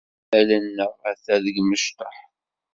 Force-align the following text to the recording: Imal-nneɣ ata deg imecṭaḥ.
Imal-nneɣ 0.37 0.93
ata 1.11 1.33
deg 1.43 1.55
imecṭaḥ. 1.61 2.17